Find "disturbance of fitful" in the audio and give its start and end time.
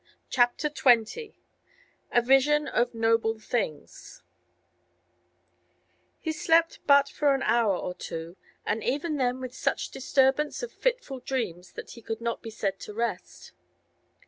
9.91-11.19